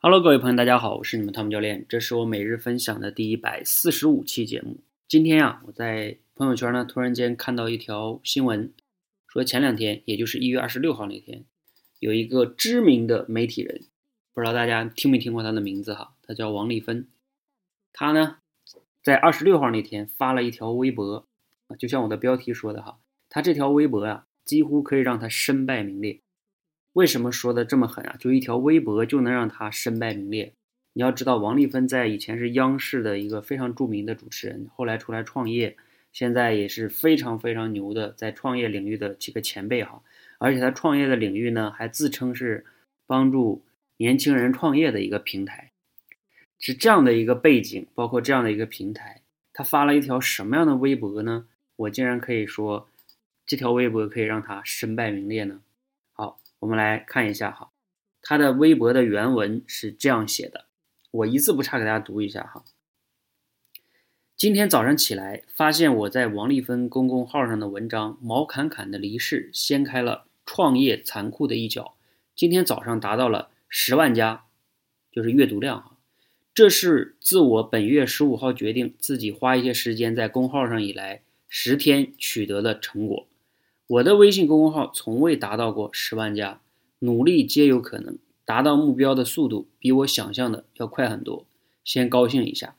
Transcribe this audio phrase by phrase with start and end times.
[0.00, 4.78] Hello，各位朋友，大家好，我是你们汤姆教练，这是我每日分享的第一百四十五期节目。
[5.08, 8.72] 今天呀，我在朋友圈呢，突然间看到一条新闻，
[9.26, 11.44] 说前两天，也就是一月二十六号那天，
[11.98, 13.80] 有一个知名的媒体人，
[14.32, 17.08] 不知道大家听没听过他的名字哈，他叫王丽芬，
[17.92, 18.36] 他呢，
[19.02, 21.26] 在二十六号那天发了一条微博，
[21.76, 26.20] 就像我的标题说的哈，他这条微博啊，几乎可以让他身败名裂。
[26.92, 28.16] 为什么说的这么狠啊？
[28.18, 30.52] 就一条微博就能让他身败名裂？
[30.94, 35.76] 你要知道，王丽芬在以前是央视的一个非常著名的主持人，后来出来创业，
[36.12, 40.02] 现在也是非常非常牛的，在创业领域的几个前辈哈。
[40.38, 42.64] 而且他创业的领域呢，还自称是
[43.06, 43.64] 帮助
[43.98, 45.70] 年轻人创业的一个平台，
[46.58, 51.46] 是这样的一个背景，包括这样的一个平台，他发了一条什么样的微博呢？
[51.76, 52.88] 我竟然可以说，
[53.46, 55.60] 这条微博可以让他身败名裂呢？
[56.60, 57.70] 我们来看一下哈，
[58.20, 60.66] 他的微博的原文是这样写的，
[61.10, 62.64] 我一字不差给大家读一下哈。
[64.36, 71.96] 今天早上起来，发现我在王丽芬公众号上的文章《毛侃侃的离世》掀开了创业残酷的一角，
[72.34, 74.44] 今天早上达到了十万加，
[75.10, 75.96] 就是阅读量哈。
[76.54, 83.28] 这是自我本月十五号决定自己花一些时间在公号上以来十天取得的成果。
[83.88, 86.60] 我的微信公众号从未达到过十万加，
[86.98, 91.46] 努力皆有可能达到目标的速度比我想象的要快很多。
[91.82, 92.76] 先高兴一下，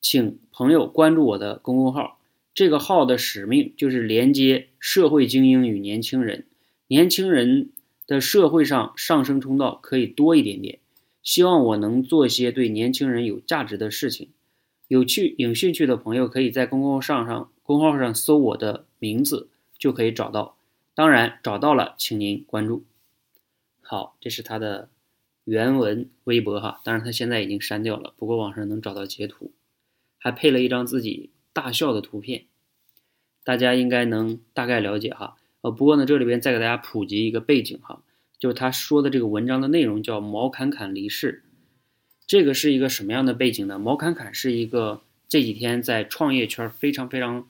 [0.00, 2.18] 请朋友关注我的公众号。
[2.52, 6.44] 这个号的使命就是连接社会精英与年轻人，
[6.88, 7.70] 年轻人
[8.04, 10.80] 的社会上上升通道可以多一点点。
[11.22, 14.30] 希望我能做些对年轻人有价值的事情。
[14.88, 19.48] 有趣、有兴趣的朋友可以在公众号上公号上搜我的名字。
[19.78, 20.56] 就可以找到，
[20.94, 22.84] 当然找到了，请您关注。
[23.82, 24.88] 好，这是他的
[25.44, 29.52] 原文微博哈，当然他现在已经删掉了，不过网上能找到截图，
[30.18, 32.46] 还配了一张自己大笑的图片，
[33.44, 35.36] 大家应该能大概了解哈。
[35.60, 38.02] 呃，不过呢，这里边再给大家普及一个背景哈，
[38.38, 41.44] 就是他说的这个文章的内容叫毛侃侃离世，
[42.26, 43.78] 这个是一个什么样的背景呢？
[43.78, 47.46] 毛侃侃是一个这几天在创业圈非常非常。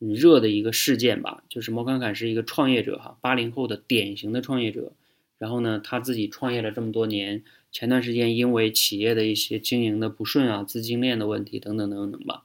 [0.00, 4.94] 很热的一个事件吧，就是毛侃侃是一个创业者哈，八零后的典型的创业者。
[5.36, 12.44] 然后呢，他自己创业了这么多年，前段时间因为企业的一些经营的不顺啊，资金链的问题等等等等吧，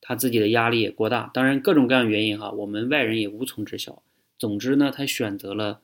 [0.00, 1.30] 他自己的压力也过大。
[1.34, 4.02] 当然，各种各样原因哈，我们外人也无从知晓。
[4.38, 5.80] 总之呢，他选择了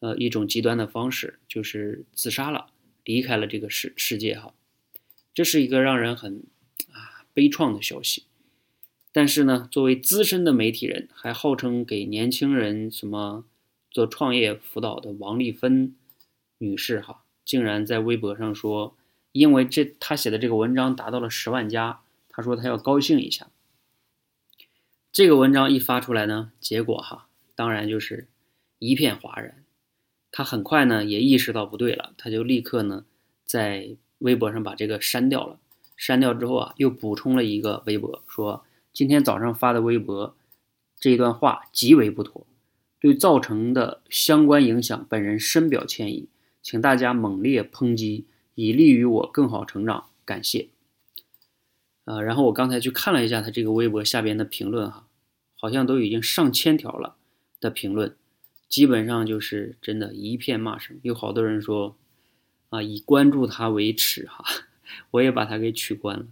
[0.00, 2.68] 呃一种极端的方式，就是自杀了，
[3.04, 4.54] 离开了这个世世界哈。
[5.34, 6.44] 这是一个让人很
[6.90, 8.24] 啊悲怆的消息。
[9.16, 13.44] 但是呢，作为资深的媒体人，还号称给年轻人什么
[13.88, 15.94] 做创业辅导的王丽芬
[16.58, 18.96] 女士，哈，竟然在微博上说，
[19.30, 23.46] 因为这她写的这个文章达到了十万加，她说她要高兴一下。
[25.12, 28.26] 这个文章一发出来呢，结果哈，当然就是
[28.80, 29.62] 一片哗然。
[30.32, 33.04] 她很快呢也意识到不对了，她就立刻呢
[33.44, 35.60] 在微博上把这个删掉了。
[35.96, 38.64] 删掉之后啊，又补充了一个微博说。
[38.94, 40.36] 今天早上发的微博，
[41.00, 42.46] 这一段话极为不妥，
[43.00, 46.28] 对造成的相关影响，本人深表歉意，
[46.62, 50.68] 请大家猛烈抨击，以利于我更好成长，感谢。
[52.04, 55.08] 呃，然后我刚才去看了一下他这个微博下边的评论，哈，
[55.56, 57.16] 好像都已经上千条了
[57.58, 58.14] 的评论，
[58.68, 61.96] 基本上就是真的一片骂声，有好多人说，
[62.68, 64.44] 啊，以关注他为耻，哈，
[65.10, 66.26] 我也把他给取关了。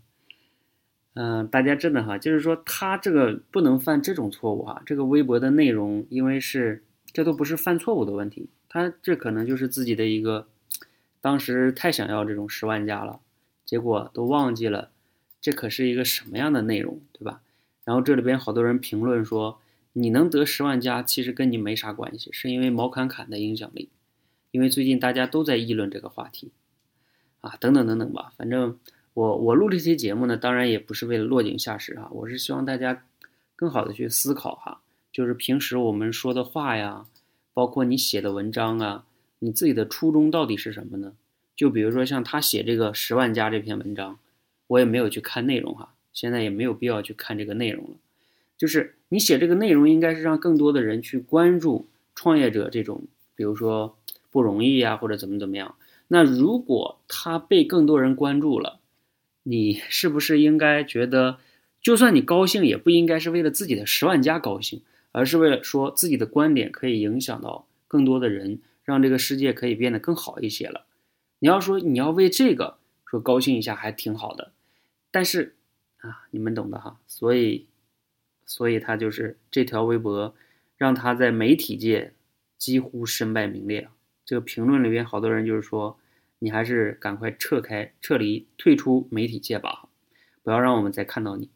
[1.15, 4.83] 嗯，大家真的哈，就是说他这个不能犯这种错误哈。
[4.87, 10.49] 这个微博的内容，因为是这都不是犯错误的问题，他这可能就是自己的一个，
[11.21, 13.21] 当时太想要这种十万加了，
[13.67, 14.91] 结果都忘记了，
[15.39, 17.43] 这可是一个什么样的内容，对吧？
[17.85, 19.61] 然后这里边好多人评论说，
[19.93, 23.91] 你能得十万加，其实跟你没啥关系，是因为毛侃侃的影响力，
[24.51, 26.53] 因为最近大家都在议论这个话题，
[27.43, 28.79] 啊，等等等等吧，反正。
[29.15, 33.05] 我我录这期节目呢，当然也不是为了落井下石哈，我是希望大家
[33.55, 34.81] 更好的去思考哈，
[35.13, 37.05] 就是平时我们说的话呀，
[37.53, 39.05] 包括你写的文章啊，
[39.41, 41.13] 你自己的初衷到底是什么呢？
[41.55, 44.19] 就比如说像他写这个十万加这篇文章，
[44.67, 47.97] 我也没有去看内容哈，现在也没有必要去看这个内容了。
[48.57, 53.03] 就是你写这个内容，应该是让更多的人去关注创业者这种，
[53.35, 53.99] 比如说
[54.31, 55.75] 不容易呀，或者怎么怎么样。
[56.09, 58.81] 那如果他被更多人关注了，
[59.45, 61.39] 你是不是应该觉得，
[61.81, 70.87] 就算你高兴，也不应该是为了自己的十万加高兴，而是为了说自己的观点可以影响到更多的人，让这个世界可以变得更好一些了。
[71.41, 74.53] 你要说你要为这个说高兴一下还挺好的，
[75.11, 75.57] 但是
[75.99, 77.01] 啊，你们懂的哈。
[77.09, 77.67] 所以，
[78.47, 80.35] 所以他就是这条微博
[80.77, 82.13] 让他在媒体界
[82.57, 83.89] 几乎身败名裂。
[84.25, 85.99] 这个评论里边好多人就是说，
[86.43, 89.89] 你还是赶快撤开、撤离、退出媒体界吧，
[90.43, 91.49] 不要让我们再看到你。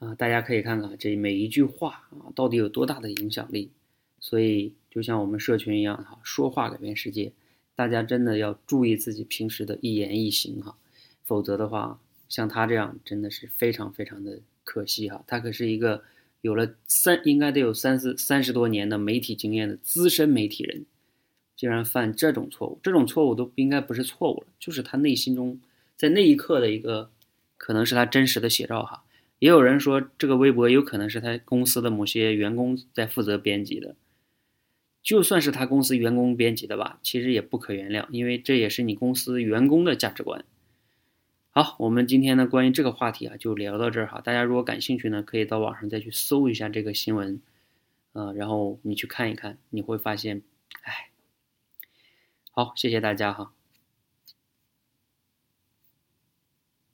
[0.00, 3.70] 啊，大家可以看看这每一句话啊，到底有多大的影响力。
[4.18, 7.32] 所以，就像我们社群一样哈，说话改变世界。
[7.76, 10.76] 大家真的要注意自己平时的一言一行哈，
[11.22, 15.22] 否则的话，像他这样真的是非常非常的可惜哈。
[15.28, 16.02] 他可是一个
[16.40, 20.84] 有了三应该得有三四三十多年的媒体经验的资深媒体人，
[21.56, 25.58] 竟然犯这种错误，这种错误都应该不是错误了，就是他内心中
[25.96, 27.10] 在那一刻的一个，
[27.56, 29.04] 可能是他真实的写照哈。
[29.38, 33.96] 也有人说这个微博有可能是他公司的某些员工在负责编辑的。
[35.02, 40.44] 就算是他公司员工编辑的吧，其实也不可原谅，因为这也是你公司员工的价值观。
[41.50, 47.40] 好，我们今天呢关于这个话题啊就聊到这儿哈，大家如果感兴趣呢，可以到网上再去搜一下这个新闻，
[48.14, 50.42] 呃，然后你去看一看，你会发现，
[50.82, 51.10] 哎，
[52.56, 53.52] 好，谢谢大家哈。